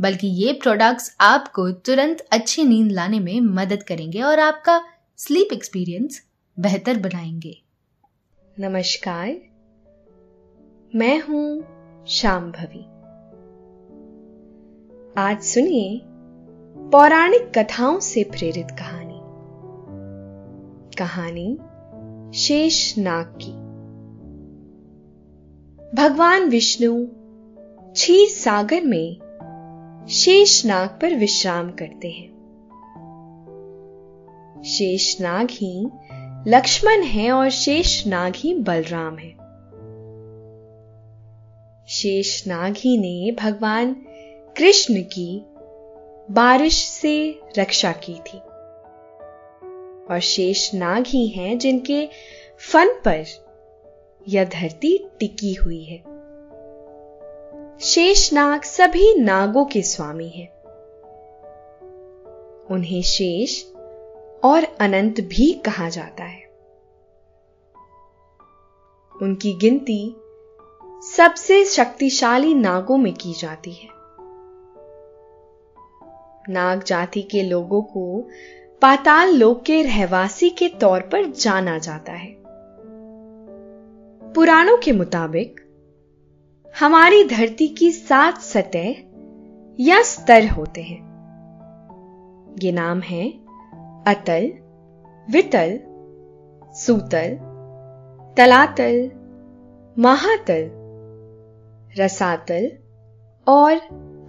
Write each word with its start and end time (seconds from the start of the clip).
बल्कि 0.00 0.26
ये 0.26 0.52
प्रोडक्ट्स 0.52 1.16
आपको 1.20 1.70
तुरंत 1.70 2.20
अच्छी 2.20 2.64
नींद 2.64 2.92
लाने 2.92 3.20
में 3.20 3.40
मदद 3.40 3.82
करेंगे 3.82 4.22
और 4.22 4.38
आपका 4.38 4.82
स्लीप 5.16 5.48
एक्सपीरियंस 5.52 6.26
बेहतर 6.58 6.98
बनाएँगे। 6.98 7.62
नमस्कार, 8.60 9.28
मैं 10.94 11.20
हूँ 11.20 11.64
श्याम 12.08 12.52
भवी 12.52 12.84
आज 15.18 15.42
सुनिए 15.42 16.00
पौराणिक 16.92 17.58
कथाओं 17.58 18.00
से 18.00 18.24
प्रेरित 18.24 18.66
कहानी। 18.70 19.20
कहानी 20.98 21.58
शेष 22.38 22.98
नाग 22.98 23.38
की। 23.42 23.52
भगवान 26.02 26.48
विष्णु 26.48 27.06
क्षीर 27.92 28.28
सागर 28.28 28.84
में 28.84 29.23
शेषनाग 30.10 30.88
पर 30.88 31.14
विश्राम 31.14 31.70
करते 31.70 32.08
हैं। 32.08 32.34
शेषनाग 34.64 35.48
ही 35.50 35.86
लक्ष्मण 36.50 37.02
है 37.02 37.32
और 37.32 37.50
शेषनाग 37.50 38.32
ही 38.36 38.54
बलराम 38.54 39.18
है। 39.18 39.30
शेषनाग 41.88 42.74
ही 42.78 42.98
ने 42.98 43.32
भगवान 43.32 43.94
कृष्ण 44.56 44.94
की 44.94 45.42
बारिश 46.30 46.84
से 46.84 47.40
रक्षा 47.58 47.92
की 47.92 48.14
थी। 48.14 48.38
और 50.12 50.20
शेषनाग 50.22 51.04
ही 51.06 51.28
हैं 51.28 51.58
जिनके 51.58 52.08
फन 52.72 52.88
पर 52.88 53.24
यह 54.28 54.44
धरती 54.44 55.08
टिकी 55.20 55.54
हुई 55.54 55.84
है। 55.84 56.13
शेषनाग 57.80 58.62
सभी 58.62 59.14
नागों 59.14 59.64
के 59.64 59.82
स्वामी 59.82 60.28
हैं। 60.28 60.48
उन्हें 62.70 63.02
शेष 63.02 63.64
और 64.44 64.64
अनंत 64.80 65.20
भी 65.20 65.52
कहा 65.52 65.88
जाता 65.88 66.24
है। 66.24 66.44
उनकी 69.22 69.52
गिनती 69.52 70.16
सबसे 71.16 71.64
शक्तिशाली 71.64 72.54
नागों 72.54 72.96
में 72.96 73.14
की 73.14 73.32
जाती 73.32 73.72
है। 73.72 73.88
नाग 76.48 76.82
जाति 76.82 77.22
के 77.22 77.42
लोगों 77.42 77.82
को 77.82 78.28
पाताल 78.82 79.30
लोक 79.30 79.62
के 79.62 79.82
रहवासी 79.82 80.50
के 80.50 80.68
तौर 80.68 81.00
पर 81.00 81.24
जाना 81.24 81.78
जाता 81.78 82.12
है। 82.12 82.36
पुराणों 84.32 84.76
के 84.76 84.92
मुताबिक 84.92 85.63
हमारी 86.78 87.24
धरती 87.24 87.68
की 87.68 87.92
सात 87.92 88.38
सतह 88.38 88.94
या 89.80 90.02
स्तर 90.02 90.48
होते 90.48 90.82
हैं। 90.82 90.98
ये 92.62 92.72
नाम 92.72 93.00
है 93.00 93.30
अतल, 94.06 94.52
वितल, 95.30 95.80
सूतल, 96.72 97.38
तलातल, 98.36 99.10
महातल, 99.98 100.70
रसातल 101.98 102.70
और 103.48 103.80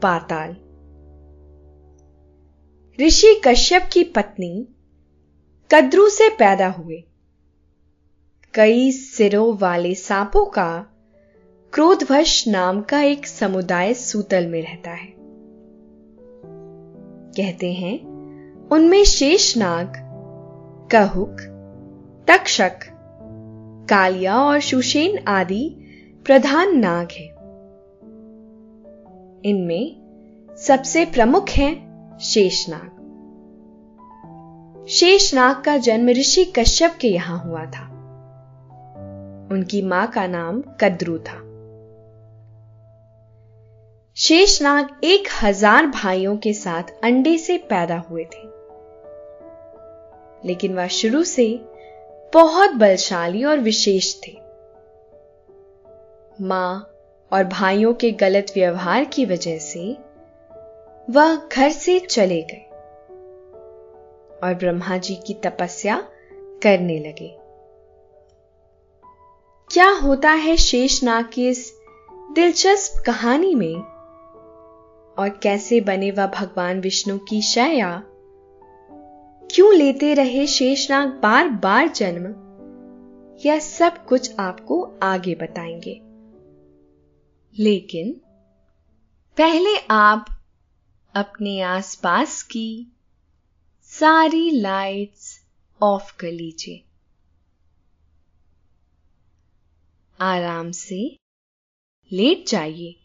पाताल। 0.03 0.56
ऋषि 3.06 3.41
कश्यप 3.47 3.89
की 3.94 4.03
पत्नी 4.03 4.67
कद्रू 5.72 6.09
से 6.09 6.29
पैदा 6.29 6.67
हुए। 6.67 7.03
कई 8.53 8.91
सिरों 8.91 9.57
वाले 9.57 9.95
सांपों 9.95 10.45
का 10.45 10.94
क्रोधवश 11.75 12.47
नाम 12.47 12.81
का 12.81 13.02
एक 13.02 13.28
समुदाय 13.28 13.94
सूतल 13.94 14.47
में 14.47 14.62
रहता 14.62 14.91
है। 14.91 15.13
कहते 17.38 17.74
हैं, 17.74 18.06
उनमें 18.68 19.03
शेषनाग 19.03 19.94
कहुक, 20.91 21.38
तक्षक, 22.28 22.80
कालिया 23.90 24.38
और 24.38 24.59
सुशेन 24.59 25.19
आदि 25.28 25.75
प्रधान 26.25 26.80
नाग 26.80 27.08
हैं। 27.12 27.30
इनमें 29.46 29.97
सबसे 30.57 31.06
प्रमुख 31.06 31.50
हैं 31.50 32.18
शेषनाग 32.18 32.92
शेषनाग 34.90 35.63
का 35.63 35.78
जन्म 35.78 36.09
ऋषि 36.09 36.46
कश्यप 36.46 36.97
के 37.02 37.07
यहाँ 37.07 37.44
हुआ 37.44 37.66
था। 37.66 37.88
उनकी 39.52 39.81
माँ 39.81 40.07
का 40.07 40.28
नाम 40.28 40.62
कद्रू 40.62 41.18
था। 41.18 41.44
शेषनाग 44.17 44.89
एक 45.03 45.27
हज़ार 45.43 45.87
भाइयों 45.87 46.37
के 46.37 46.53
साथ 46.53 46.83
अंडे 47.03 47.37
से 47.37 47.57
पैदा 47.57 47.97
हुए 47.97 48.23
थे। 48.23 48.43
लेकिन 50.47 50.73
वह 50.73 50.87
शुरू 50.87 51.23
से 51.23 51.61
बहुत 52.33 52.69
बलशाली 52.69 53.43
और 53.43 53.59
विशेष 53.59 54.15
थे। 54.15 54.31
माँ 56.41 56.91
और 57.31 57.43
भाइयों 57.43 57.93
के 57.93 58.11
गलत 58.11 58.51
व्यवहार 58.55 59.05
की 59.05 59.25
वजह 59.25 59.57
से 59.57 59.97
वह 61.09 61.35
घर 61.35 61.69
से 61.69 61.99
चले 61.99 62.41
गए 62.41 62.65
और 64.43 64.53
ब्रह्मा 64.53 64.97
जी 64.97 65.15
की 65.15 65.33
तपस्या 65.33 65.97
करने 66.63 66.99
लगे। 66.99 67.27
क्या 69.71 69.89
होता 69.89 70.31
है 70.31 70.57
शेषनाग 70.57 71.29
की 71.33 71.47
इस 71.47 71.73
दिलचस्प 72.31 73.03
कहानी 73.05 73.55
में? 73.55 73.94
और 75.17 75.29
कैसे 75.29 75.81
बने 75.81 76.11
वह 76.11 76.27
भगवान 76.27 76.81
विष्णु 76.81 77.17
की 77.17 77.41
शया? 77.41 78.03
क्यों 79.51 79.75
लेते 79.75 80.13
रहे 80.13 80.47
शेषनाग 80.47 81.09
बार 81.09 81.49
बार 81.49 81.87
जन्म? 81.87 82.45
यह 83.45 83.59
सब 83.59 84.05
कुछ 84.05 84.39
आपको 84.39 84.99
आगे 85.03 85.35
बताएँगे। 85.35 86.01
लेकिन 87.63 88.13
पहले 89.37 89.77
आप 89.91 90.25
अपने 91.15 91.61
आसपास 91.61 92.43
की 92.43 92.91
सारी 93.83 94.51
लाइट्स 94.51 95.45
ऑफ़ 95.81 96.17
कर 96.17 96.31
लीजिए। 96.31 96.83
आराम 100.19 100.71
से 100.71 101.17
लेट 102.11 102.47
जाइए। 102.47 103.04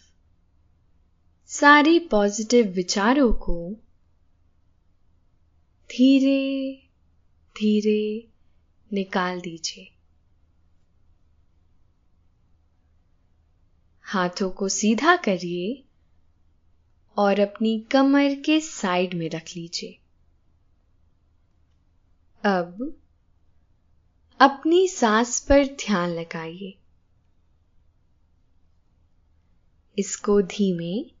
सारे 1.53 1.99
पॉजिटिव 1.99 2.67
विचारों 2.67 3.33
को 3.33 3.71
धीरे 5.89 6.75
धीरे 7.57 8.27
निकाल 8.93 9.41
दीजिए। 9.41 9.91
हाथों 14.01 14.51
को 14.51 14.69
सीधा 14.69 15.15
करिए 15.15 15.83
और 17.17 17.39
अपनी 17.39 17.79
कमर 17.79 18.35
के 18.35 18.61
साइड 18.61 19.13
में 19.13 19.29
रख 19.29 19.45
लीजिए। 19.55 19.99
अब 22.43 22.97
अपनी 24.39 24.87
सांस 24.87 25.39
पर 25.39 25.65
ध्यान 25.65 26.09
लगाइए। 26.09 26.77
इसको 29.97 30.41
धीमे 30.41 31.20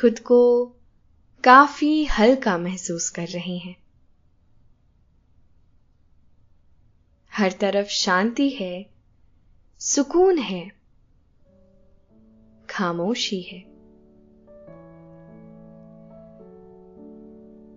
खुद 0.00 0.18
को 0.18 0.66
काफ़ी 1.44 2.04
हल्का 2.04 2.58
महसूस 2.58 3.10
कर 3.10 3.26
रहे 3.26 3.56
हैं। 3.56 3.76
हर 7.32 7.52
तरफ़ 7.52 7.88
शांति 7.88 8.48
है, 8.50 8.90
सुकून 9.78 10.38
है, 10.38 10.72
खामोशी 12.70 13.40
है। 13.40 13.60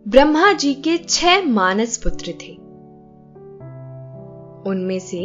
ब्रह्मा 0.07 0.53
जी 0.53 0.73
के 0.73 0.97
छह 0.97 1.41
मानस 1.41 1.97
पुत्र 1.97 2.27
थे। 2.27 2.55
उनमें 4.69 4.99
से 4.99 5.19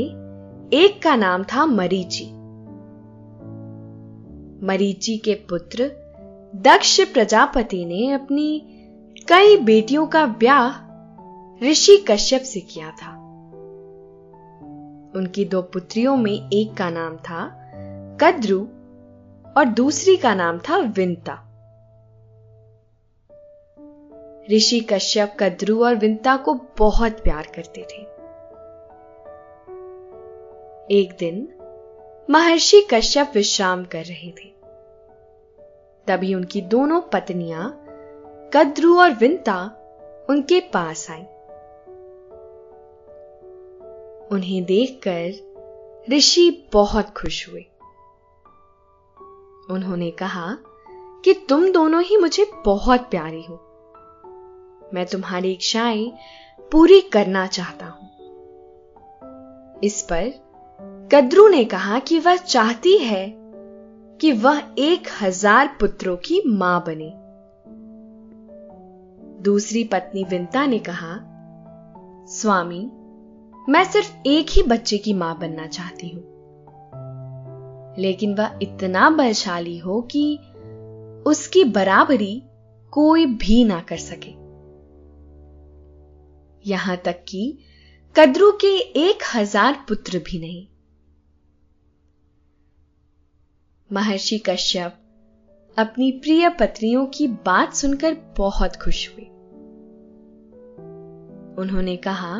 एक 0.77 1.01
का 1.03 1.17
नाम 1.17 1.45
था 1.45 1.67
मरीची। 1.67 2.27
मरीची 4.67 5.19
के 5.19 5.35
पुत्र 5.35 6.04
दक्ष 6.55 7.01
प्रजापति 7.01 7.85
ने 7.85 8.13
अपनी 8.13 8.61
कई 9.29 9.57
बेटियों 9.57 10.07
का 10.07 10.27
ब्याह 10.27 10.85
ऋषि 11.65 12.05
कश्यप 12.09 12.43
से 12.43 12.61
किया 12.61 12.91
था। 12.91 13.11
उनकी 15.17 15.45
दो 15.45 15.63
पुत्रियों 15.63 16.17
में 16.17 16.51
एक 16.53 16.75
का 16.75 16.91
नाम 16.91 17.17
था 17.17 17.71
कद्रु 18.21 18.61
और 19.57 19.65
दूसरी 19.65 20.17
का 20.17 20.35
नाम 20.35 20.59
था 20.59 20.77
विंता। 20.77 21.41
ऋषि 24.51 24.81
कश्यप, 24.81 25.37
कद्रु 25.41 25.85
और 25.85 25.95
विंता 25.95 26.37
को 26.37 26.55
बहुत 26.79 27.13
प्यार 27.13 27.47
करते 27.59 27.81
थे। 27.81 28.03
एक 31.01 31.17
दिन 31.19 31.49
महर्षि 32.31 32.87
कश्यप 32.91 33.33
विश्राम 33.35 33.85
कर 33.85 34.05
रहे 34.05 34.31
थे। 34.31 34.64
तभी 36.07 36.35
उनकी 36.35 36.61
दोनों 36.61 37.01
पत्नियाँ, 37.01 37.81
कद्रु 38.55 38.99
और 38.99 39.13
विंता, 39.13 39.77
उनके 40.31 40.61
पास 40.61 41.11
आई। 41.11 41.23
उन्हें 44.33 44.65
देखकर 44.65 45.55
ऋषि 46.13 46.69
बहुत 46.73 47.11
खुश 47.11 47.49
हुए। 47.49 47.67
उन्होंने 49.71 50.11
कहा 50.11 50.59
कि 51.25 51.35
तुम 51.49 51.73
दोनों 51.73 52.03
ही 52.03 52.17
मुझे 52.17 52.51
बहुत 52.65 53.01
प्यारी 53.01 53.43
हो। 53.43 53.55
मैं 54.95 55.07
तुम्हारी 55.07 55.53
इच्छाएँ 55.53 56.13
पूरी 56.73 57.01
करना 57.01 57.47
चाहता 57.47 57.87
हूँ। 57.87 58.05
इस 59.85 60.03
पर 60.03 60.45
कद्रू 61.13 61.49
ने 61.49 61.65
कहा 61.65 61.99
कि 61.99 62.19
वह 62.19 62.37
चाहती 62.37 62.99
है 62.99 63.44
कि 64.21 64.33
वह 64.33 64.63
एक 64.79 65.09
हज़ार 65.23 65.77
पुत्रों 65.81 66.17
की 66.17 66.43
माँ 66.47 66.85
बने। 66.87 67.13
दूसरी 69.43 69.85
पत्नी 69.85 70.25
विंता 70.25 70.67
ने 70.67 70.79
कहा, 70.79 71.19
स्वामी, 72.27 72.91
मैं 73.69 73.85
सिर्फ़ 73.85 74.13
एक 74.27 74.47
ही 74.51 74.63
बच्चे 74.63 74.99
की 74.99 75.13
माँ 75.13 75.39
बनना 75.39 75.67
चाहती 75.67 76.09
हूँ। 76.09 76.23
लेकिन 77.99 78.35
वह 78.35 78.59
इतना 78.63 79.11
बलशाली 79.11 79.79
हो 79.79 80.01
कि 80.01 80.39
उसकी 81.27 81.65
बराबरी 81.65 82.43
कोई 82.93 83.27
भी 83.27 83.65
ना 83.65 83.81
कर 83.81 83.97
सके। 83.97 84.31
यहाँ 86.71 86.97
तक 86.97 87.25
कि 87.29 87.59
कद्रू 88.17 88.53
के 88.53 88.77
एक 88.77 89.19
हज़ार 89.35 89.85
पुत्र 89.89 90.19
भी 90.19 90.39
नहीं। 90.39 90.67
महर्षि 93.95 94.39
कश्यप 94.39 94.95
अपनी 95.79 96.11
प्रिय 96.13 96.49
पत्नियों 96.49 97.07
की 97.07 97.27
बात 97.29 97.75
सुनकर 97.75 98.17
बहुत 98.39 98.77
खुश 98.77 99.09
हुए। 99.09 99.25
उन्होंने 101.59 101.97
कहा, 101.97 102.37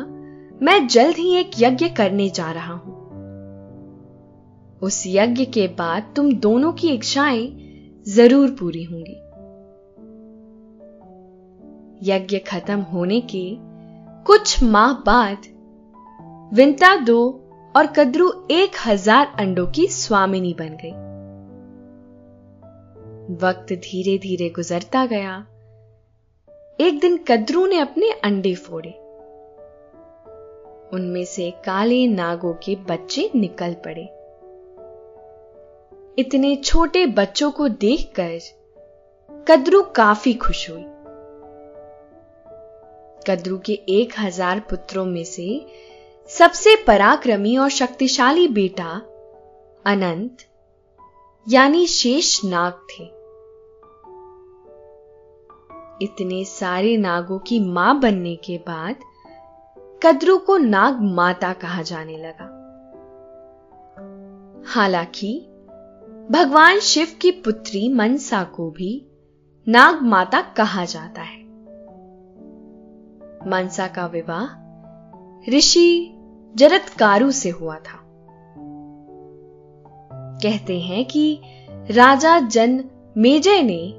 मैं 0.61 0.87
जल्द 0.87 1.15
ही 1.15 1.35
एक 1.35 1.51
यज्ञ 1.59 1.89
करने 1.89 2.29
जा 2.29 2.51
रहा 2.51 2.73
हूँ। 2.73 2.93
उस 4.81 5.03
यज्ञ 5.07 5.45
के 5.45 5.67
बाद 5.67 6.13
तुम 6.15 6.33
दोनों 6.33 6.73
की 6.73 6.89
इच्छाएँ 6.89 7.47
ज़रूर 8.07 8.51
पूरी 8.51 8.83
होंगी। 8.83 9.21
यज्ञ 12.11 12.37
खत्म 12.37 12.79
होने 12.79 13.21
के 13.21 13.57
कुछ 14.23 14.63
माह 14.63 14.93
बाद 14.93 15.37
विंता 16.53 16.95
दो 16.95 17.41
और 17.75 17.87
कद्रू 17.87 18.47
एक 18.51 18.71
हज़ार 18.85 19.35
अंडों 19.39 19.67
की 19.67 19.87
स्वामिनी 19.87 20.53
बन 20.53 20.77
गई। 20.83 21.04
वक्त 23.31 23.73
धीरे 23.73 24.17
धीरे 24.17 24.49
गुजरता 24.49 25.05
गया। 25.05 25.47
एक 26.79 26.99
दिन 26.99 27.17
कद्रू 27.17 27.65
ने 27.67 27.79
अपने 27.79 28.11
अंडे 28.11 28.55
फोड़े। 28.55 28.89
उनमें 30.93 31.25
से 31.25 31.51
काले 31.51 32.07
नागों 32.07 32.53
के 32.53 32.75
बच्चे 32.75 33.31
निकल 33.35 33.73
पड़े। 33.73 34.03
इतने 36.21 36.55
छोटे 36.55 37.05
बच्चों 37.05 37.51
को 37.51 37.67
देखकर 37.67 38.39
कद्रू 39.47 39.81
काफ़ी 39.81 40.33
खुश 40.33 40.69
हुई। 40.69 40.83
कद्रू 43.27 43.57
के 43.57 43.73
एक 43.73 44.13
हज़ार 44.19 44.59
पुत्रों 44.59 45.05
में 45.05 45.23
से 45.23 45.65
सबसे 46.29 46.75
पराक्रमी 46.75 47.57
और 47.57 47.69
शक्तिशाली 47.69 48.47
बेटा 48.47 48.91
अनंत 49.85 50.37
यानी 51.49 51.87
शेष 51.87 52.45
नाग 52.45 52.73
थे। 52.73 53.03
इतने 56.05 56.45
सारे 56.45 56.97
नागों 56.97 57.39
की 57.39 57.59
माँ 57.59 57.99
बनने 57.99 58.35
के 58.35 58.57
बाद 58.57 58.95
कद्रू 60.03 60.37
को 60.37 60.57
नाग 60.57 61.01
माता 61.01 61.53
कहा 61.53 61.81
जाने 61.81 62.17
लगा। 62.17 62.61
हालाँकि, 64.65 65.39
भगवान 66.31 66.79
शिव 66.79 67.07
की 67.21 67.31
पुत्री 67.31 67.93
मनसा 67.93 68.43
को 68.43 68.71
भी 68.71 69.07
नाग 69.67 70.01
माता 70.01 70.41
कहा 70.41 70.85
जाता 70.85 71.21
है। 71.21 71.43
मनसा 73.49 73.87
का 73.87 74.05
विवाह 74.05 74.65
ऋषि 75.51 76.11
जरतकारु 76.55 77.31
से 77.31 77.49
हुआ 77.49 77.75
था। 77.75 78.04
कहते 80.45 80.79
हैं 80.79 81.05
कि 81.05 81.41
राजा 81.91 82.39
जन 82.39 82.83
मेजय 83.17 83.61
ने 83.61 83.93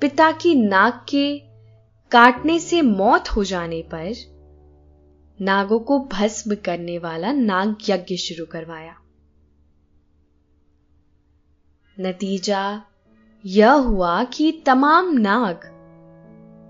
पिता 0.00 0.32
की 0.32 0.54
नाक 0.54 1.06
के 1.08 1.38
काटने 2.10 2.58
से 2.58 2.82
मौत 2.82 3.28
हो 3.28 3.44
जाने 3.44 3.82
पर 3.82 4.14
नागों 5.40 5.78
को 5.78 5.98
भस्म 5.98 6.54
करने 6.54 6.98
वाला 6.98 7.32
नाग 7.32 7.76
यज्ञ 7.88 8.16
शुरू 8.16 8.46
करवाया। 8.46 8.94
नतीजा 12.00 12.82
यह 13.46 13.72
हुआ 13.72 14.24
कि 14.24 14.62
तमाम 14.66 15.12
नाग 15.12 15.60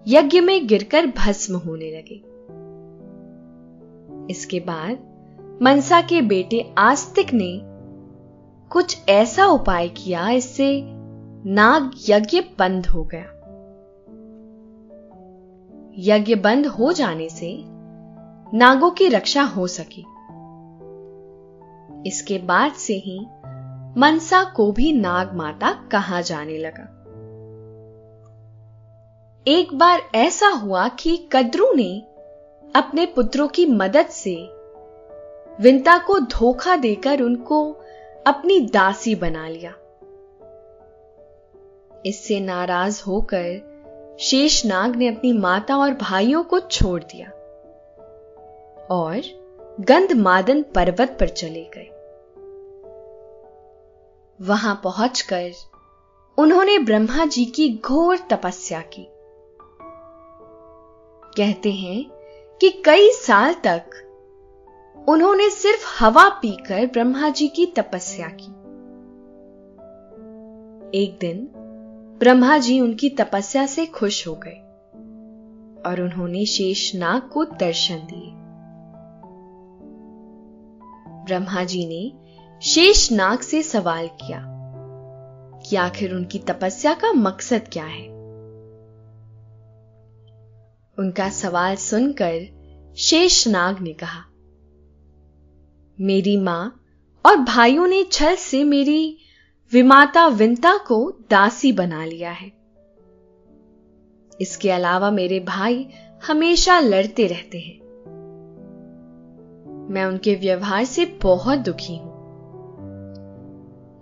यज्ञ 0.09 0.41
में 0.41 0.67
गिरकर 0.67 1.07
भस्म 1.07 1.57
होने 1.57 1.91
लगे। 1.91 2.23
इसके 4.33 4.61
बाद 4.61 4.99
मनसा 5.63 6.01
के 6.01 6.23
बेटे 6.23 6.75
आस्तिक 6.79 7.27
ने 7.33 7.78
कुछ 8.71 9.09
ऐसा 9.09 9.47
उपाय 9.47 9.89
किया, 9.89 10.31
इससे 10.31 10.83
नाग 11.51 11.91
यज्ञ 12.09 12.41
बंद 12.59 12.87
हो 12.87 13.05
गया। 13.05 13.35
यज्ञ 15.99 16.35
बंद 16.35 16.67
हो 16.67 16.93
जाने 16.93 17.29
से 17.29 17.65
नागों 18.55 18.91
की 18.91 19.09
रक्षा 19.09 19.43
हो 19.43 19.67
सकी। 19.67 20.01
इसके 22.09 22.39
बाद 22.39 22.73
से 22.73 22.95
ही 22.95 23.19
मनसा 24.01 24.45
को 24.45 24.73
भी 24.73 24.93
नाग 24.93 25.35
माता 25.35 25.73
कहा 25.93 26.21
जाने 26.21 26.59
लगा। 26.59 26.95
एक 29.47 29.75
बार 29.75 30.01
ऐसा 30.15 30.49
हुआ 30.49 30.89
कि 30.89 31.29
कद्रू 31.33 31.73
ने 31.73 32.01
अपने 32.77 33.07
पुत्रों 33.07 33.49
की 33.49 33.67
मदद 33.67 34.07
से 34.07 34.35
विंता 35.61 35.99
को 35.99 36.21
धोखा 36.21 36.77
देकर 36.77 37.21
उनको 37.21 37.81
अपनी 38.29 38.61
दासी 38.61 39.15
बना 39.15 39.49
लिया। 39.49 39.71
इससे 42.07 42.41
नाराज़ 42.41 43.03
होकर 43.07 44.17
शेषनाग 44.21 44.97
ने 44.97 45.09
अपनी 45.09 45.33
माता 45.33 45.77
और 45.77 45.95
भाइयों 45.95 46.43
को 46.45 46.61
छोड़ 46.61 47.03
दिया 47.03 47.29
और 48.91 49.21
गंधमादन 49.81 50.63
पर्वत 50.63 51.17
पर 51.21 51.29
चले 51.29 51.71
गए। 51.77 51.89
वहाँ 54.41 54.81
पहुंचकर 54.85 55.51
उन्होंने 56.39 56.79
ब्रह्मा 56.79 57.25
जी 57.27 57.45
की 57.45 57.79
घोर 57.85 58.19
तपस्या 58.19 58.81
की। 58.81 59.09
कहते 61.37 61.73
हैं 61.73 62.11
कि 62.61 62.83
कई 62.85 63.11
साल 63.11 63.55
तक 63.55 64.08
उन्होंने 65.09 65.51
सिर्फ़ 65.51 66.05
हवा 66.05 66.29
पीकर 66.29 66.87
ब्रह्मा 66.87 67.29
जी 67.29 67.49
की 67.49 67.67
तपस्या 67.67 68.29
की। 68.29 68.53
एक 70.99 71.19
दिन, 71.21 71.49
ब्रह्मा 72.19 72.59
जी 72.59 72.81
उनकी 72.81 73.11
तपस्या 73.11 73.67
से 73.67 73.87
खुश 73.87 74.29
हो 74.29 74.35
गए 74.35 74.61
और 75.91 76.01
उन्होंने 76.01 76.47
शेषनाग 76.47 77.23
को 77.23 77.45
दर्शन 77.45 77.97
दिए। 77.97 78.33
ब्रह्मा 81.25 81.65
जी 81.65 81.87
ने 81.87 82.13
शेषनाग 82.63 83.39
से 83.39 83.63
सवाल 83.63 84.07
किया, 84.07 84.45
कि 85.69 85.77
आखिर 85.77 86.15
उनकी 86.15 86.39
तपस्या 86.39 86.95
का 86.95 87.13
मकसद 87.13 87.63
क्या 87.73 87.85
है? 87.85 88.09
उनका 90.99 91.31
सवाल 91.31 91.77
सुनकर 91.77 92.59
शेषनाग 92.97 93.81
ने 93.81 93.93
कहा 93.93 94.28
मेरी 96.01 96.37
माँ 96.37 96.85
और 97.27 97.37
भाइयों 97.37 97.87
ने 97.87 98.05
छल 98.13 98.35
से 98.35 98.65
मेरी 98.65 99.19
विमाता 99.73 100.27
विंता 100.27 100.77
को 100.77 101.19
दासी 101.31 101.73
बना 101.73 102.05
लिया 102.05 102.31
है। 102.31 102.53
इसके 104.41 104.71
अलावा 104.71 105.11
मेरे 105.11 105.41
भाई 105.41 105.89
हमेशा 106.27 106.81
लड़ते 106.81 107.27
रहते 107.27 107.59
हैं। 107.59 107.79
मैं 109.91 110.05
उनके 110.05 110.35
व्यवहार 110.35 110.85
से 110.85 111.05
बहुत 111.23 111.59
दुखी 111.59 111.97
हूँ। 111.97 112.09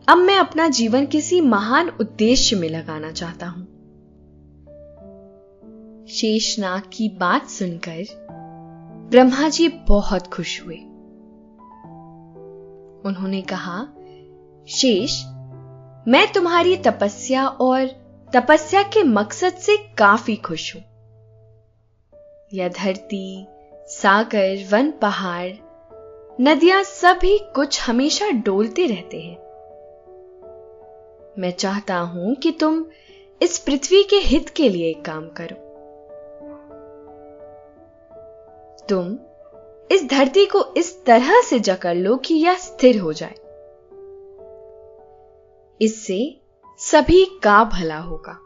अब 0.08 0.16
मैं 0.16 0.36
अपना 0.36 0.68
जीवन 0.68 1.06
किसी 1.06 1.40
महान 1.40 1.88
उद्देश्य 1.88 2.56
में 2.56 2.68
लगाना 2.68 3.12
चाहता 3.12 3.46
हूँ। 3.46 3.64
शेषनाग 6.06 6.82
की 6.92 7.08
बात 7.08 7.46
सुनकर 7.46 8.04
ब्रह्मा 9.10 9.48
जी 9.48 9.68
बहुत 9.68 10.26
खुश 10.26 10.62
हुए। 10.66 10.78
उन्होंने 13.06 13.42
कहा 13.42 13.82
शेष 14.68 15.22
मैं 16.08 16.32
तुम्हारी 16.32 16.76
तपस्या 16.76 17.46
और 17.48 17.86
तपस्या 18.34 18.82
के 18.82 19.02
मकसद 19.02 19.52
से 19.52 19.76
काफ़ी 19.76 20.36
खुश 20.36 20.74
हूँ। 20.76 20.82
यह 22.54 22.68
धरती, 22.68 23.46
सागर, 23.88 24.64
वन 24.72 24.90
पहाड़, 24.90 25.52
नदियाँ 26.40 26.82
सभी 26.82 27.38
कुछ 27.38 27.80
हमेशा 27.88 28.30
डोलते 28.30 28.86
रहते 28.86 29.20
हैं। 29.20 29.36
मैं 31.38 31.50
चाहता 31.50 31.96
हूँ 31.96 32.34
कि 32.34 32.50
तुम 32.50 32.84
इस 33.42 33.58
पृथ्वी 33.58 34.02
के 34.02 34.16
हित 34.16 34.48
के 34.48 34.68
लिए 34.68 34.92
काम 34.92 35.28
करो। 35.28 35.62
तुम 38.88 39.18
इस 39.92 40.08
धरती 40.10 40.46
को 40.46 40.74
इस 40.76 41.04
तरह 41.04 41.40
से 41.40 41.60
जकड़ 41.60 41.94
लो 41.94 42.16
कि 42.16 42.34
यह 42.34 42.54
स्थिर 42.54 42.98
हो 42.98 43.12
जाए। 43.12 43.34
इससे 45.80 46.40
सभी 46.78 47.24
का 47.24 47.64
भला 47.64 47.98
होगा। 47.98 48.38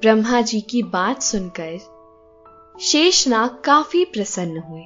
ब्रह्मा 0.00 0.40
जी 0.40 0.60
की 0.60 0.82
बात 0.82 1.22
सुनकर 1.22 1.78
शेषनाग 2.80 3.62
काफ़ी 3.64 4.04
प्रसन्न 4.04 4.58
हुए। 4.58 4.82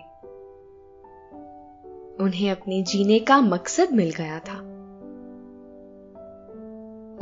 उन्हें 2.24 2.50
अपने 2.50 2.82
जीने 2.82 3.18
का 3.18 3.40
मकसद 3.40 3.92
मिल 3.92 4.10
गया 4.10 4.38
था। 4.38 4.58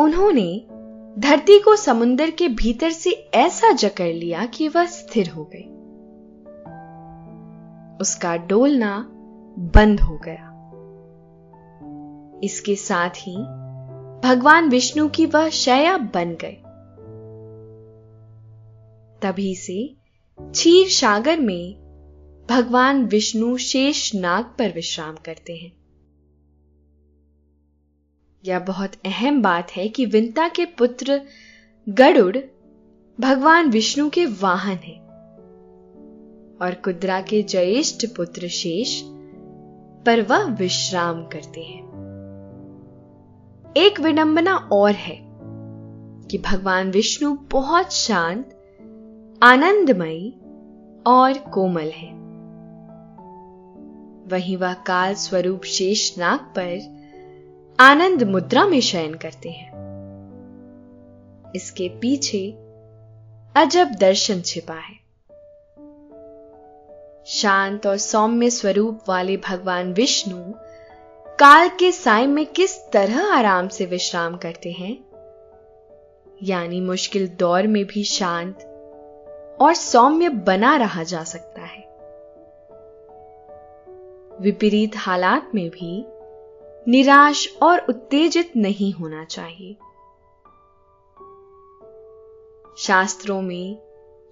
उन्होंने 0.02 0.66
धरती 1.18 1.58
को 1.58 1.76
समुद्र 1.76 2.30
के 2.30 2.48
भीतर 2.48 2.90
से 2.90 3.10
ऐसा 3.34 3.72
जकड़ 3.72 4.12
लिया 4.12 4.46
कि 4.46 4.68
वह 4.68 4.86
स्थिर 4.86 5.30
हो 5.30 5.44
गई। 5.44 5.85
उसका 8.00 8.36
डोलना 8.36 9.06
बंद 9.58 10.00
हो 10.00 10.18
गया। 10.18 10.52
इसके 12.44 12.76
साथ 12.76 13.10
ही 13.10 13.36
भगवान 14.28 14.68
विष्णु 14.68 15.08
की 15.08 15.26
वह 15.26 15.48
शया 15.48 15.98
बन 15.98 16.36
गई। 16.44 16.62
तभी 19.22 19.54
से 19.54 19.96
क्षीर 20.40 20.88
सागर 20.88 21.40
में 21.40 21.86
भगवान 22.50 23.04
विष्णु 23.04 23.56
शेष 23.56 24.14
नाग 24.14 24.44
पर 24.44 24.72
विश्राम 24.72 25.16
करते 25.24 25.56
हैं। 25.56 25.76
यह 28.44 28.58
बहुत 28.58 28.92
अहम 29.04 29.42
बात 29.42 29.70
है 29.70 29.88
कि 29.88 30.06
विंता 30.06 30.48
के 30.48 30.64
पुत्र 30.64 31.22
गरुड़ 31.88 32.36
भगवान 33.20 33.70
विष्णु 33.70 34.10
के 34.10 34.26
वाहन 34.26 34.76
हैं। 34.76 35.05
और 36.62 36.74
कुद्रा 36.74 37.20
के 37.20 37.42
ज्येष्ठ 37.42 38.06
पुत्र 38.16 38.48
शेष 38.48 39.02
पर 40.06 40.22
वह 40.22 40.44
विश्राम 40.44 41.26
करते 41.26 41.60
हैं। 41.60 41.86
एक 43.76 44.00
विडंबना 44.00 44.56
और 44.56 44.92
है 44.92 45.18
कि 46.28 46.38
भगवान 46.38 46.90
विष्णु 46.90 47.36
बहुत 47.50 47.92
शांत, 47.92 48.50
आनंदमयी 49.42 50.34
और 51.06 51.38
कोमल 51.38 51.90
है। 51.90 52.12
वहीं 54.28 54.56
वह 54.56 54.74
काल 54.74 55.14
स्वरूप 55.14 55.64
शेष 55.64 56.18
नाग 56.18 56.40
पर 56.40 56.96
आनंद 57.80 58.22
मुद्रा 58.22 58.66
में 58.66 58.80
शयन 58.80 59.14
करते 59.14 59.50
हैं। 59.50 59.76
इसके 61.56 61.88
पीछे 61.88 62.50
अजब 63.56 63.90
दर्शन 64.00 64.40
छिपा 64.40 64.74
है। 64.74 65.05
शांत 67.26 67.86
और 67.86 67.96
सौम्य 67.96 68.50
स्वरूप 68.50 69.00
वाले 69.08 69.36
भगवान 69.36 69.92
विष्णु, 69.92 70.52
काल 71.38 71.68
के 71.68 71.92
साय 71.92 72.26
में 72.26 72.46
किस 72.46 72.90
तरह 72.92 73.32
आराम 73.32 73.68
से 73.68 73.86
विश्राम 73.86 74.36
करते 74.36 74.72
हैं? 74.72 75.04
यानी 76.42 76.80
मुश्किल 76.80 77.28
दौर 77.28 77.66
में 77.66 77.84
भी 77.84 78.04
शांत 78.04 78.58
और 79.60 79.74
सौम्य 79.74 80.28
बना 80.28 80.76
रहा 80.76 81.02
जा 81.02 81.24
सकता 81.24 81.62
है। 81.62 81.80
विपरीत 84.40 84.92
हालात 84.96 85.50
में 85.54 85.70
भी 85.70 86.06
निराश 86.90 87.56
और 87.62 87.78
उत्तेजित 87.78 88.52
नहीं 88.56 88.92
होना 88.92 89.24
चाहिए। 89.24 89.76
शास्त्रों 92.78 93.42
में 93.42 93.85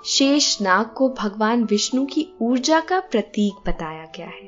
शेष 0.06 0.62
नाग 0.62 0.86
को 0.86 1.08
भगवान 1.08 1.64
विष्णु 1.64 2.06
की 2.06 2.34
ऊर्जा 2.42 2.80
का 2.80 3.00
प्रतीक 3.00 3.54
बताया 3.68 4.04
गया 4.16 4.26
है। 4.26 4.46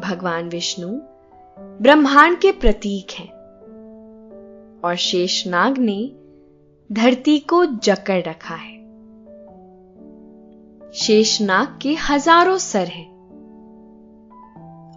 भगवान 0.00 0.48
विष्णु 0.48 0.88
ब्रह्मांड 1.82 2.38
के 2.38 2.52
प्रतीक 2.52 3.10
हैं 3.10 3.28
और 4.84 4.96
शेषनाग 4.96 5.78
ने 5.78 6.12
धरती 6.92 7.38
को 7.38 7.64
जकड़ 7.64 8.22
रखा 8.22 8.54
है। 8.54 8.74
शेषनाग 10.92 11.78
के 11.82 11.94
हज़ारों 11.94 12.58
सर 12.58 12.86
हैं 12.86 13.08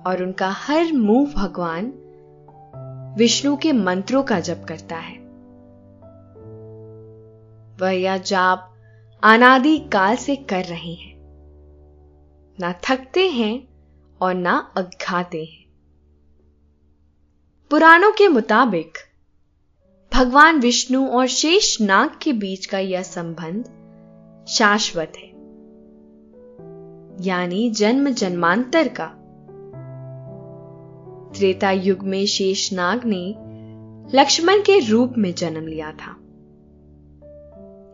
और 0.07 0.24
उनका 0.24 0.50
हर 0.50 0.93
मुँह 0.93 1.33
भगवान 1.33 1.93
विष्णु 3.17 3.57
के 3.57 3.71
मंत्रों 3.74 4.24
का 4.24 4.39
जप 4.39 4.65
करता 4.69 4.95
है। 4.95 5.26
वह 7.81 7.89
यह 7.89 8.17
जाप 8.17 8.74
अनादि 9.24 9.77
काल 9.77 10.15
से 10.15 10.36
कर 10.36 10.63
रहे 10.63 10.93
हैं। 10.93 11.17
ना 12.60 12.74
थकते 12.74 13.29
हैं 13.29 13.67
और 14.22 14.34
ना 14.34 14.74
अघाते 14.77 15.46
हैं। 15.46 15.67
पुराणों 17.69 18.12
के 18.12 18.27
मुताबिक, 18.27 18.98
भगवान 20.13 20.60
विष्णु 20.60 21.07
और 21.07 21.27
शेष 21.27 21.81
नाग 21.81 22.12
के 22.22 22.34
बीच 22.34 22.65
का 22.65 22.79
यह 22.79 23.01
संबंध 23.01 23.63
शाश्वत 24.48 25.13
है। 25.17 25.27
यानी 27.25 27.69
जन्म 27.69 28.10
जन्मांतर 28.10 28.88
का। 28.88 29.13
त्रेता 31.38 31.72
युग 31.72 32.00
में 32.00 32.25
शेषनाग 32.25 33.01
ने 33.05 33.36
लक्ष्मण 34.17 34.62
के 34.62 34.79
रूप 34.79 35.13
में 35.17 35.34
जन्म 35.34 35.67
लिया 35.67 35.91
था। 35.91 36.26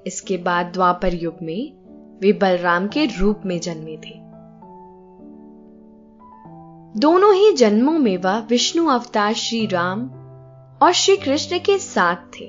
इसके 0.07 0.38
बाद 0.38 0.65
द्वापर 0.65 1.13
युग 1.13 1.38
में 1.41 1.83
वे 2.19 2.33
बलराम 2.33 2.88
के 2.88 3.05
रूप 3.05 3.41
में 3.45 3.60
जन्मे 3.60 3.98
थे। 3.98 4.24
दोनों 7.00 7.36
ही 7.36 7.51
जन्मों 7.51 8.00
में 8.00 8.17
वह 8.17 8.39
विष्णु 8.39 8.88
अवतार 8.88 9.33
श्री 9.33 9.65
राम 9.65 10.10
और 10.83 10.91
श्री 10.91 11.17
कृष्ण 11.17 11.60
के 11.60 11.77
साथ 11.77 12.15
थे। 12.15 12.45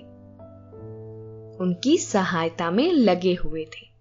उनकी 1.61 1.99
सहायता 1.99 2.70
में 2.70 2.92
लगे 2.92 3.34
हुए 3.34 3.64
थे। 3.64 3.94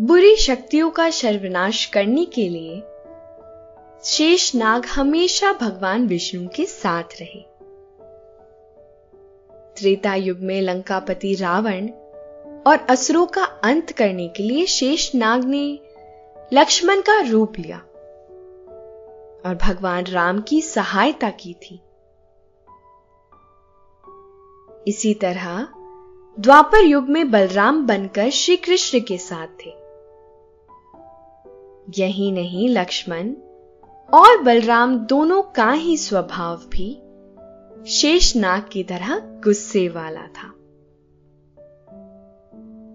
बुरी 0.00 0.36
शक्तियों 0.36 0.90
का 0.90 1.10
सर्वनाश 1.10 1.86
करने 1.86 2.24
के 2.24 2.48
लिए 2.48 2.82
शेष 4.04 4.54
नाग 4.54 4.86
हमेशा 4.86 5.52
भगवान 5.52 6.06
विष्णु 6.06 6.48
के 6.48 6.64
साथ 6.64 7.02
रहे। 7.02 7.45
त्रेता 9.78 10.14
युग 10.14 10.38
में 10.40 10.60
लंकापति 10.60 11.34
रावण 11.34 11.88
और 12.66 12.86
असुरों 12.90 13.26
का 13.26 13.42
अंत 13.42 13.92
करने 13.92 14.28
के 14.28 14.42
लिए 14.42 14.66
शेष 14.66 15.14
नाग 15.14 15.44
ने 15.44 15.80
लक्ष्मण 16.52 17.00
का 17.00 17.20
रूप 17.20 17.58
लिया 17.58 17.78
और 19.46 19.58
भगवान 19.62 20.04
राम 20.04 20.40
की 20.40 20.60
सहायता 20.60 21.30
की 21.30 21.52
थी। 21.52 21.80
इसी 24.88 25.14
तरह 25.14 25.68
द्वापर 26.38 26.84
युग 26.84 27.08
में 27.08 27.30
बलराम 27.30 27.86
बनकर 27.86 28.30
श्री 28.30 28.56
कृष्ण 28.56 29.00
के 29.00 29.18
साथ 29.18 29.46
थे। 29.46 29.70
यही 31.98 32.30
नहीं 32.32 32.68
लक्ष्मण 32.68 33.32
और 34.12 34.42
बलराम 34.42 34.98
दोनों 34.98 35.42
का 35.42 35.70
ही 35.70 35.96
स्वभाव 35.96 36.56
भी 36.56 37.02
शेषनाग 37.88 38.68
की 38.72 38.82
तरह 38.82 39.18
गुस्से 39.18 39.88
वाला 39.88 40.26
था। 40.26 40.48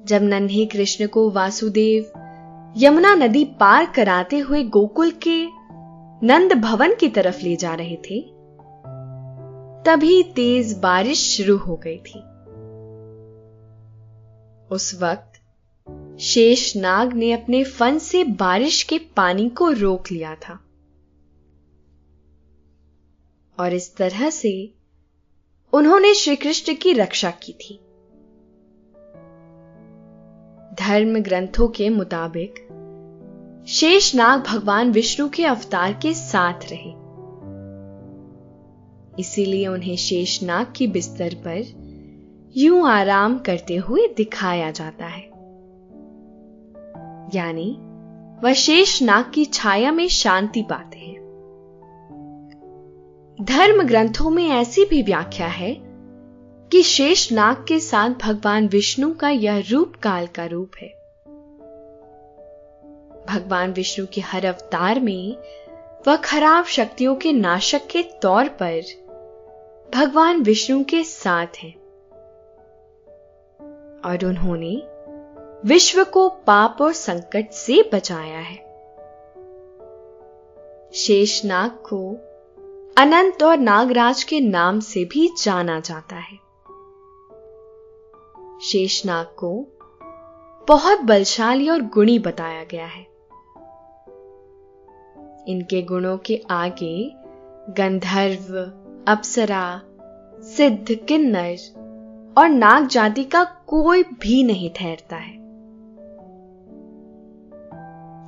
जब 0.06 0.20
नन्हे 0.24 0.66
कृष्ण 0.66 1.08
को 1.08 1.30
वासुदेव 1.30 2.04
यमुना 2.78 3.16
नदी 3.16 3.46
पार 3.46 3.86
कराते 3.86 4.40
हुए 4.40 4.64
गोकुल 4.64 5.12
के 5.12 5.48
नंद 6.28 6.54
भवन 6.54 6.96
की 6.96 7.10
तरफ़ 7.10 7.42
ले 7.44 7.56
जा 7.56 7.76
रहे 7.76 7.96
थे, 7.96 8.22
तभी 9.86 10.24
तेज 10.24 10.80
बारिश 10.80 11.38
शुरू 11.38 11.58
हो 11.58 11.76
गई 11.76 11.98
थी। 11.98 12.20
उस 14.76 15.00
वक्त 15.02 15.32
शेषनाग 16.20 17.14
ने 17.14 17.32
अपने 17.32 17.64
फन 17.64 17.98
से 17.98 18.24
बारिश 18.24 18.84
के 18.84 18.98
पानी 18.98 19.50
को 19.50 19.72
रोक 19.72 20.12
लिया 20.12 20.36
था। 20.36 20.60
और 23.60 23.74
इस 23.74 23.96
तरह 23.96 24.30
से 24.30 24.74
उन्होंने 25.74 26.14
श्री 26.14 26.36
कृष्ण 26.36 26.76
की 26.76 26.94
रक्षा 26.94 27.32
की 27.32 27.54
थी। 27.54 27.80
धर्म 30.80 31.20
ग्रंथों 31.20 31.68
के 31.68 31.90
मुताबिक 31.90 32.68
शेषनाग 33.68 34.44
भगवान 34.44 34.92
विष्णु 34.92 35.30
के 35.30 35.46
अवतार 35.46 35.94
के 35.94 36.14
साथ 36.14 36.54
रहे। 36.54 37.02
इसीलिए 39.20 39.68
उन्हें 39.68 39.96
शेषनाग 39.96 40.74
की 40.76 40.88
बिस्तर 40.88 41.34
पर 41.34 41.64
यूँ 42.58 42.88
आराम 42.90 43.40
करते 43.40 43.76
हुए 43.76 44.08
दिखाया 44.18 44.72
जाता 44.72 45.06
है। 45.06 45.32
यानी, 47.36 47.78
वह 48.44 48.54
शेषनाग 48.54 49.32
की 49.34 49.46
छाया 49.46 49.92
में 49.92 50.08
शांति 50.08 50.62
पाते 50.62 51.00
हैं। 51.00 51.21
धर्म 53.42 53.84
ग्रंथों 53.84 54.30
में 54.30 54.50
ऐसी 54.50 54.86
भी 54.86 55.02
व्याख्या 55.02 55.48
है 55.48 55.78
कि 56.72 56.84
शेष 56.84 57.32
नाग 57.32 57.66
के 57.68 57.80
साथ 57.80 58.10
भगवान 58.10 58.68
विष्णु 58.68 59.14
का 59.14 59.30
यह 59.30 59.64
रूप 59.72 59.96
काल 59.96 60.28
का 60.28 60.46
रूप 60.46 60.72
है। 60.82 60.88
भगवान 63.26 63.74
विष्णु 63.74 64.06
के 64.14 64.22
हर 64.22 64.46
अवतार 64.46 65.00
में 65.00 65.38
वह 66.08 66.16
खराब 66.16 66.66
शक्तियों 66.66 67.16
के 67.16 67.34
नाशक 67.34 67.88
के 67.88 68.04
तौर 68.04 68.48
पर 68.48 68.82
भगवान 69.96 70.42
विष्णु 70.42 70.84
के 70.84 71.04
साथ 71.04 71.48
हैं 71.58 71.76
और 74.02 74.26
उन्होंने 74.26 74.84
विश्व 75.66 76.04
को 76.04 76.30
पाप 76.30 76.78
और 76.82 76.94
संकट 76.94 77.52
से 77.52 77.90
बचाया 77.94 78.40
है। 78.40 78.58
शेषनाग 80.94 81.72
को 81.72 82.28
अनंत 82.98 83.44
और 83.44 83.58
नागराज 83.58 84.24
के 84.24 84.40
नाम 84.40 84.80
से 84.80 85.06
भी 85.06 85.34
जाना 85.44 85.80
जाता 85.80 86.16
है। 86.16 86.38
शेषनाग 88.62 89.26
को 89.26 89.68
बहुत 90.68 91.02
बलशाली 91.02 91.70
और 91.70 91.82
गुणी 91.82 92.20
बताया 92.20 92.64
गया 92.64 92.86
है। 92.86 93.02
इनके 95.48 95.82
गुणों 95.82 96.18
के 96.18 96.42
आगे 96.50 97.12
गंधर्व, 97.74 98.60
अप्सरा, 99.12 99.82
सिद्ध, 100.44 101.06
किन्नर 101.08 101.58
और 102.38 102.50
नाग 102.50 102.88
जाति 102.88 103.24
का 103.24 103.44
कोई 103.44 104.04
भी 104.04 104.44
नहीं 104.44 104.70
ठहरता 104.70 105.16
है। 105.16 105.34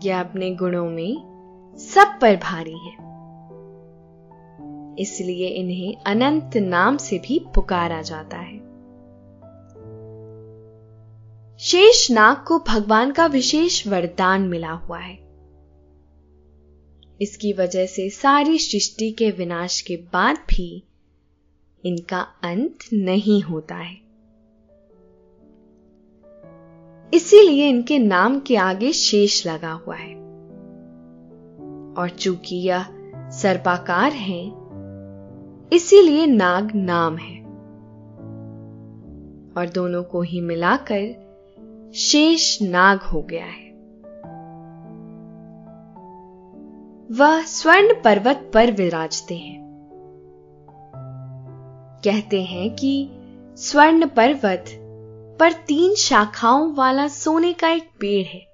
यह 0.07 0.19
अपने 0.19 0.55
गुणों 0.55 0.89
में 0.89 1.33
सब 1.77 2.19
पर 2.21 2.35
भारी 2.35 2.77
है। 2.77 3.02
इसलिए 4.99 5.47
इन्हें 5.47 5.95
अनंत 6.05 6.57
नाम 6.57 6.97
से 6.97 7.17
भी 7.17 7.45
पुकारा 7.55 8.01
जाता 8.01 8.37
है। 8.37 8.73
शेष 11.57 12.11
नाग 12.11 12.37
को 12.47 12.59
भगवान 12.59 13.11
का 13.11 13.25
विशेष 13.25 13.87
वरदान 13.87 14.41
मिला 14.41 14.71
हुआ 14.71 14.99
है। 14.99 15.23
इसकी 17.21 17.53
वजह 17.53 17.85
से 17.85 18.09
सारी 18.09 18.59
सृष्टि 18.59 19.11
के 19.11 19.31
विनाश 19.31 19.81
के 19.81 19.95
बाद 19.95 20.35
भी 20.35 20.83
इनका 21.85 22.19
अंत 22.43 22.77
नहीं 22.93 23.41
होता 23.41 23.75
है। 23.75 23.97
इसीलिए 27.13 27.69
इनके 27.69 27.99
नाम 27.99 28.39
के 28.39 28.55
आगे 28.55 28.93
शेष 28.93 29.47
लगा 29.47 29.71
हुआ 29.71 29.95
है। 29.95 30.15
और 31.97 32.09
चूँकि 32.19 32.55
यह 32.55 32.85
सर्पाकार 33.15 34.11
हैं 34.11 34.62
इसीलिए 35.73 36.25
नाग 36.25 36.71
नाम 36.75 37.17
है। 37.17 37.43
और 39.57 39.69
दोनों 39.69 40.03
को 40.03 40.21
ही 40.21 40.41
मिलाकर 40.41 41.23
शेष 41.95 42.61
नाग 42.61 42.99
हो 42.99 43.21
गया 43.21 43.45
है। 43.45 43.73
वह 47.11 47.41
स्वर्ण 47.41 47.93
पर्वत 48.03 48.51
पर 48.53 48.71
विराजते 48.71 49.35
हैं। 49.35 49.63
कहते 52.05 52.43
हैं 52.43 52.75
कि 52.75 53.09
स्वर्ण 53.57 54.07
पर्वत 54.07 54.65
पर 55.39 55.51
तीन 55.51 55.95
शाखाओं 55.95 56.73
वाला 56.73 57.07
सोने 57.07 57.53
का 57.53 57.69
एक 57.69 57.83
पेड़ 57.99 58.25
है। 58.25 58.53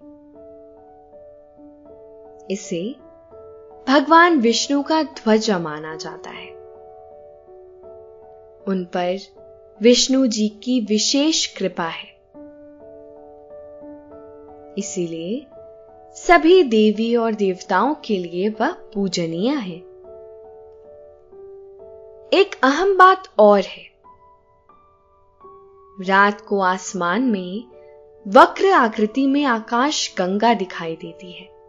इसे 2.51 2.95
भगवान 3.87 4.39
विष्णु 4.39 4.83
का 4.83 5.03
ध्वज 5.03 5.51
माना 5.51 5.95
जाता 5.95 6.29
है। 6.29 6.58
उन 8.69 8.85
पर 8.85 9.17
विष्णु 9.81 10.27
जी 10.27 10.49
की 10.49 10.81
विशेष 10.81 11.45
कृपा 11.45 11.87
है। 11.87 12.19
इसीलिए 14.77 15.45
सभी 16.15 16.63
देवी 16.63 17.15
और 17.15 17.33
देवताओं 17.33 17.95
के 17.95 18.17
लिए 18.17 18.49
वह 18.49 18.71
पूजनीय 18.71 19.49
है। 19.49 19.77
एक 22.33 22.59
अहम 22.63 22.97
बात 22.97 23.23
और 23.39 23.61
है। 23.61 23.89
रात 26.01 26.41
को 26.41 26.59
आसमान 26.59 27.21
में 27.21 27.63
वक्र 28.27 28.71
आकृति 28.71 29.27
में 29.27 29.43
आकाश 29.43 30.15
गंगा 30.17 30.53
दिखाई 30.53 30.95
देती 30.95 31.31
है। 31.31 31.59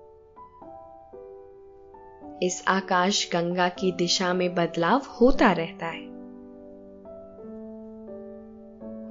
इस 2.43 2.65
आकाश 2.69 3.31
गंगा 3.33 3.69
की 3.69 3.93
दिशा 3.93 4.35
में 4.35 4.55
बदलाव 4.55 5.03
होता 5.21 5.53
रहता 5.53 5.87
है। 5.87 6.10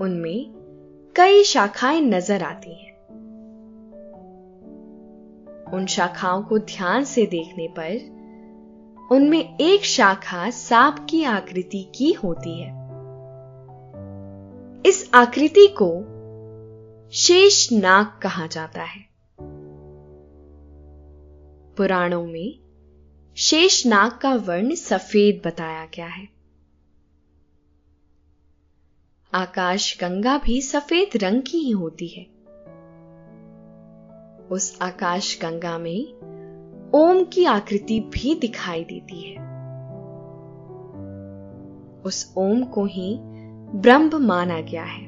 उनमें 0.01 0.53
कई 1.15 1.43
शाखाएँ 1.43 2.01
नज़र 2.01 2.43
आती 2.43 2.73
हैं। 2.73 2.89
उन 5.73 5.85
शाखाओं 5.85 6.43
को 6.43 6.59
ध्यान 6.59 7.03
से 7.03 7.25
देखने 7.25 7.67
पर 7.67 8.19
उनमें 9.11 9.57
एक 9.57 9.85
शाखा 9.85 10.49
सांप 10.49 11.07
की 11.09 11.23
आकृति 11.23 11.91
की 11.95 12.11
होती 12.11 12.61
है। 12.61 12.69
इस 14.85 15.11
आकृति 15.13 15.67
को 15.81 15.89
शेष 17.11 17.71
नाग 17.73 18.19
कहा 18.21 18.47
जाता 18.47 18.81
है। 18.81 19.09
पुराणों 21.77 22.25
में 22.27 22.59
शेष 23.37 23.87
नाग 23.87 24.11
का 24.11 24.35
वर्ण 24.35 24.75
सफ़ेद 24.75 25.41
बताया 25.47 25.85
गया 25.85 26.07
है। 26.07 26.38
आकाश 29.33 29.97
गंगा 30.01 30.37
भी 30.37 30.61
सफ़ेद 30.61 31.09
रंग 31.15 31.41
की 31.41 31.57
ही 31.57 31.71
होती 31.71 32.07
है। 32.07 32.23
उस 34.47 34.79
आकाश 34.81 35.39
गंगा 35.41 35.77
में 35.77 36.13
ओम 36.95 37.23
की 37.23 37.45
आकृति 37.45 37.99
भी 37.99 38.35
दिखाई 38.35 38.83
देती 38.83 39.21
है। 39.21 39.37
उस 42.01 42.33
ओम 42.37 42.63
को 42.63 42.85
ही 42.85 43.17
ब्रह्म 43.75 44.27
माना 44.27 44.61
गया 44.61 44.83
है। 44.83 45.07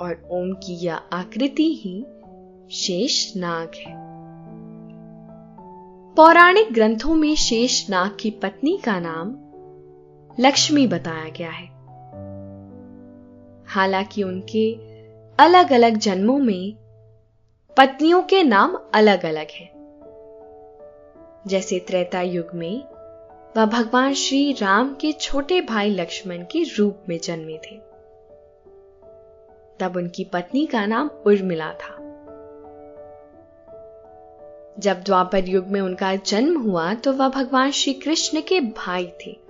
और 0.00 0.28
ओम 0.30 0.52
की 0.52 0.74
यह 0.74 0.94
आकृति 0.94 1.74
ही 1.74 2.06
शेष 2.70 3.36
नाग 3.36 3.72
है। 3.76 3.94
पौराणिक 6.14 6.72
ग्रंथों 6.72 7.14
में 7.14 7.34
शेष 7.34 7.90
नाग 7.90 8.16
की 8.20 8.30
पत्नी 8.30 8.78
का 8.84 9.00
नाम 9.00 9.36
लक्ष्मी 10.40 10.86
बताया 10.86 11.28
गया 11.28 11.50
है। 11.50 11.77
हालाँकि 13.68 14.22
उनके 14.22 14.72
अलग 15.38 15.72
अलग 15.72 15.96
जन्मों 15.96 16.38
में 16.38 16.74
पत्नियों 17.76 18.22
के 18.22 18.42
नाम 18.42 18.78
अलग 18.94 19.24
अलग 19.24 19.46
हैं। 19.50 19.70
जैसे 21.46 21.78
त्रेता 21.78 22.20
युग 22.20 22.54
में 22.54 22.82
वह 23.56 23.66
भगवान 23.66 24.14
श्री 24.14 24.52
राम 24.52 24.94
के 24.94 25.12
छोटे 25.12 25.60
भाई 25.60 25.90
लक्ष्मण 25.90 26.42
के 26.42 26.62
रूप 26.78 27.02
में 27.08 27.18
जन्मे 27.18 27.58
थे। 27.58 27.76
तब 29.80 29.96
उनकी 29.96 30.24
पत्नी 30.24 30.66
का 30.66 30.86
नाम 30.86 31.10
उर्मिला 31.26 31.72
था। 31.72 31.94
जब 34.78 35.02
द्वापर 35.02 35.48
युग 35.48 35.66
में 35.66 35.80
उनका 35.80 36.14
जन्म 36.16 36.60
हुआ 36.60 36.94
तो 36.94 37.12
वह 37.12 37.28
भगवान 37.28 37.70
श्री 37.70 37.92
कृष्ण 37.94 38.40
के 38.40 38.60
भाई 38.60 39.12
थे। 39.26 39.47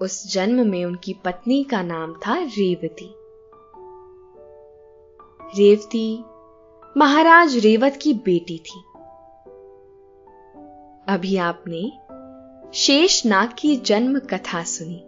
उस 0.00 0.32
जन्म 0.32 0.66
में 0.66 0.84
उनकी 0.84 1.12
पत्नी 1.24 1.64
का 1.64 1.82
नाम 1.82 2.14
था 2.14 2.38
रेवती। 2.38 3.14
रेवती 5.60 6.24
महाराज 6.96 7.56
रेवत 7.56 7.98
की 8.02 8.14
बेटी 8.14 8.58
थी। 8.58 8.80
अभी 11.08 11.36
आपने 11.36 11.92
शेष 12.74 13.26
नाग 13.26 13.50
की 13.58 13.76
जन्म 13.76 14.18
कथा 14.18 14.62
सुनी। 14.62 15.02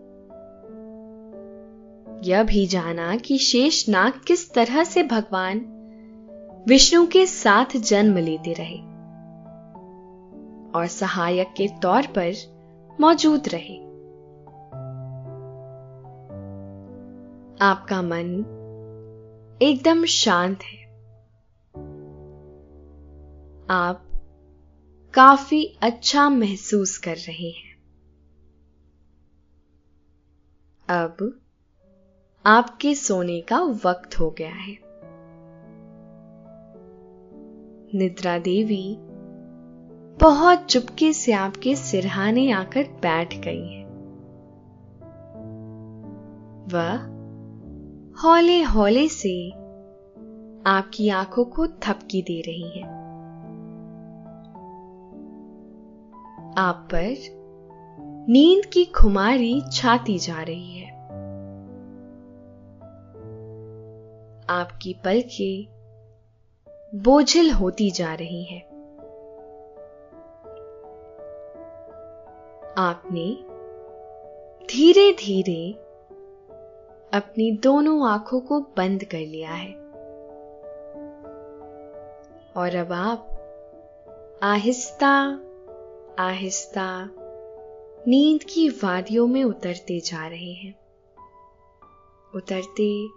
यह 2.30 2.42
भी 2.42 2.66
जाना 2.66 3.16
कि 3.16 3.38
शेष 3.38 3.88
नाग 3.88 4.12
किस 4.26 4.52
तरह 4.52 4.84
से 4.84 5.02
भगवान 5.02 5.74
विष्णु 6.68 7.06
के 7.06 7.26
साथ 7.26 7.76
जन्म 7.76 8.18
लेते 8.18 8.52
रहे 8.52 8.78
और 10.78 10.86
सहायक 10.86 11.48
के 11.48 11.68
तौर 11.82 12.02
पर 12.02 12.32
मौजूद 13.00 13.48
रहे। 13.48 13.87
आपका 17.60 18.02
मन 18.02 18.44
एकदम 19.62 20.04
शांत 20.04 20.62
है। 20.62 20.84
आप 23.70 24.04
काफ़ी 25.14 25.78
अच्छा 25.82 26.28
महसूस 26.28 26.98
कर 26.98 27.16
रहे 27.16 27.50
हैं। 27.50 27.76
अब 30.88 31.40
आपके 32.46 32.94
सोने 32.94 33.40
का 33.40 33.60
वक्त 33.60 34.20
हो 34.20 34.30
गया 34.30 34.54
है। 34.54 34.78
निद्रा 37.94 38.38
देवी 38.38 38.96
बहुत 40.20 40.66
चुपके 40.66 41.12
से 41.12 41.32
आपके 41.32 41.76
सिरहाने 41.76 42.50
आकर 42.50 42.82
बैठ 42.82 43.34
गई 43.34 43.68
है। 43.68 43.84
वह 46.66 47.17
हौले 48.24 48.62
हौले 48.62 49.08
से 49.08 49.50
आपकी 50.70 51.08
आँखों 51.08 51.44
को 51.44 51.66
थपकी 51.66 52.22
दे 52.22 52.40
रही 52.40 52.70
है। 52.70 52.82
आप 56.58 56.88
पर 56.94 57.16
नींद 58.28 58.66
की 58.66 58.84
खुमारी 58.84 59.62
छाती 59.72 60.18
जा 60.18 60.42
रही 60.42 60.78
है। 60.78 60.90
आपकी 64.50 64.94
पलकें 65.04 65.66
बोझिल 66.94 67.50
होती 67.50 67.90
जा 67.90 68.14
रही 68.14 68.44
है। 68.44 68.60
आपने 72.78 73.32
धीरे 74.66 75.12
धीरे 75.12 75.87
अपनी 77.12 77.52
दोनों 77.52 78.08
आँखों 78.08 78.40
को 78.40 78.60
बंद 78.60 79.04
कर 79.04 79.18
लिया 79.18 79.50
है। 79.50 79.72
और 82.56 82.74
अब 82.76 82.92
आप 82.92 83.34
आहिस्ता 84.42 85.40
आहिस्ता 86.18 87.10
नींद 88.08 88.42
की 88.42 88.68
वादियों 88.68 89.26
में 89.26 89.44
उतरते 89.44 90.00
जा 90.00 90.26
रहे 90.26 90.52
हैं। 90.52 90.74
उतरते 92.34 93.08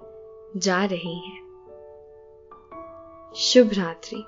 जा 0.59 0.85
रहे 0.85 1.13
हैं। 1.13 1.41
शुभ 3.35 3.69
रात्रि। 3.73 4.23